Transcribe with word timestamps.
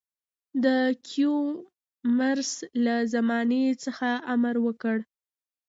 د 0.63 0.65
کیومرث 1.07 2.53
له 2.85 2.95
زمانې 3.13 3.63
څخه 3.83 4.09
امر 4.33 4.55
وکړ. 4.65 4.97